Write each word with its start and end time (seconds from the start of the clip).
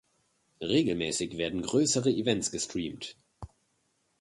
Regelmäßig 0.61 1.37
werden 1.37 1.61
größere 1.61 2.09
Events 2.09 2.49
gestreamt. 2.49 3.17